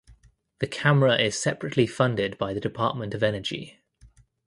The 0.61 0.65
camera 0.67 1.15
is 1.21 1.39
separately 1.39 1.85
funded 1.85 2.35
by 2.39 2.55
the 2.55 2.59
Department 2.59 3.13
of 3.13 3.21
Energy. 3.21 3.77